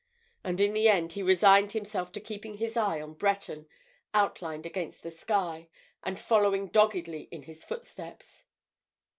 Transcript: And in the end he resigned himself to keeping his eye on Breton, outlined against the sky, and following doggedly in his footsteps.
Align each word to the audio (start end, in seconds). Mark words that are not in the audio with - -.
And 0.43 0.59
in 0.59 0.73
the 0.73 0.89
end 0.89 1.11
he 1.11 1.21
resigned 1.21 1.73
himself 1.73 2.11
to 2.13 2.19
keeping 2.19 2.55
his 2.57 2.75
eye 2.75 2.99
on 2.99 3.13
Breton, 3.13 3.67
outlined 4.15 4.65
against 4.65 5.03
the 5.03 5.11
sky, 5.11 5.67
and 6.03 6.19
following 6.19 6.69
doggedly 6.69 7.27
in 7.29 7.43
his 7.43 7.63
footsteps. 7.63 8.45